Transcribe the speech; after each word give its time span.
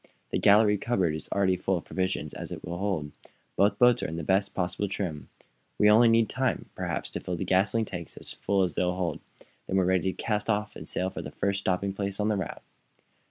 The 0.31 0.39
galley 0.39 0.79
cupboard 0.79 1.13
is 1.13 1.29
already 1.31 1.57
as 1.59 1.61
full 1.61 1.77
of 1.77 1.85
provisions 1.85 2.33
as 2.33 2.51
it 2.51 2.63
will 2.63 2.79
hold. 2.79 3.11
Both 3.55 3.77
boats 3.77 4.01
are 4.01 4.07
in 4.07 4.15
the 4.15 4.23
best 4.23 4.55
possible 4.55 4.87
trim. 4.87 5.29
We 5.77 5.85
need 5.85 5.89
only 5.91 6.25
time, 6.25 6.71
perhaps, 6.73 7.11
to 7.11 7.19
fill 7.19 7.35
the 7.35 7.45
gasoline 7.45 7.85
tanks 7.85 8.17
as 8.17 8.33
full 8.33 8.63
as 8.63 8.73
they'll 8.73 8.95
hold. 8.95 9.19
Then 9.67 9.75
we're 9.77 9.85
ready 9.85 10.11
to 10.11 10.13
cast 10.13 10.49
off 10.49 10.75
and 10.75 10.89
sail 10.89 11.11
far 11.11 11.21
the 11.21 11.29
first 11.29 11.59
stopping 11.59 11.93
place 11.93 12.19
on 12.19 12.29
the 12.29 12.35
route." 12.35 12.63